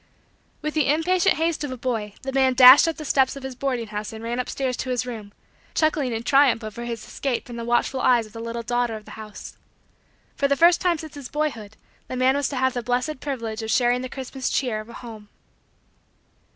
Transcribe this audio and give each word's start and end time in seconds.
With 0.63 0.73
the 0.73 0.91
impatient 0.91 1.35
haste 1.35 1.63
of 1.63 1.69
a 1.69 1.77
boy, 1.77 2.15
the 2.23 2.31
man 2.33 2.55
dashed 2.55 2.87
up 2.87 2.95
the 2.97 3.05
steps 3.05 3.35
of 3.35 3.43
his 3.43 3.53
boarding 3.53 3.85
house 3.89 4.11
and 4.11 4.23
ran 4.23 4.39
up 4.39 4.49
stairs 4.49 4.75
to 4.77 4.89
his 4.89 5.05
room; 5.05 5.31
chuckling 5.75 6.11
in 6.11 6.23
triumph 6.23 6.63
over 6.63 6.85
his 6.85 7.05
escape 7.07 7.45
from 7.45 7.55
the 7.55 7.63
watchful 7.63 8.01
eyes 8.01 8.25
of 8.25 8.33
the 8.33 8.39
little 8.39 8.63
daughter 8.63 8.95
of 8.95 9.05
the 9.05 9.11
house. 9.11 9.57
For 10.35 10.47
the 10.47 10.57
first 10.57 10.81
time 10.81 10.97
since 10.97 11.13
his 11.13 11.29
boyhood 11.29 11.77
the 12.07 12.15
man 12.17 12.35
was 12.35 12.49
to 12.49 12.55
have 12.57 12.73
the 12.73 12.81
blessed 12.81 13.19
privilege 13.19 13.61
of 13.61 13.69
sharing 13.69 14.01
the 14.01 14.09
Christmas 14.09 14.49
cheer 14.49 14.79
of 14.81 14.89
a 14.89 14.93
home. 14.93 15.29